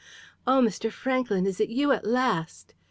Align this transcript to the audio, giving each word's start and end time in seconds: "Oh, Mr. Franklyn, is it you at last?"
"Oh, 0.47 0.61
Mr. 0.63 0.91
Franklyn, 0.91 1.45
is 1.45 1.59
it 1.59 1.69
you 1.69 1.91
at 1.91 2.03
last?" 2.07 2.73